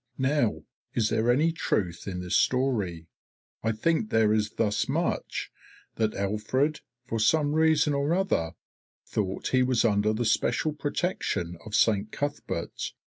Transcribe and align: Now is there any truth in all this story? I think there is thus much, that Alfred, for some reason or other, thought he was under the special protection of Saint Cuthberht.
Now 0.17 0.63
is 0.95 1.09
there 1.09 1.31
any 1.31 1.51
truth 1.51 2.07
in 2.07 2.17
all 2.17 2.23
this 2.23 2.35
story? 2.35 3.05
I 3.61 3.71
think 3.71 4.09
there 4.09 4.33
is 4.33 4.53
thus 4.55 4.89
much, 4.89 5.51
that 5.97 6.15
Alfred, 6.15 6.79
for 7.05 7.19
some 7.19 7.53
reason 7.53 7.93
or 7.93 8.11
other, 8.15 8.53
thought 9.05 9.49
he 9.49 9.61
was 9.61 9.85
under 9.85 10.11
the 10.11 10.25
special 10.25 10.73
protection 10.73 11.55
of 11.67 11.75
Saint 11.75 12.11
Cuthberht. 12.11 12.93